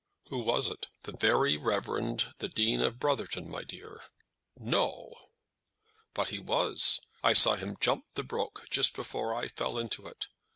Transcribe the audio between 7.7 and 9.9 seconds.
jump the brook just before I fell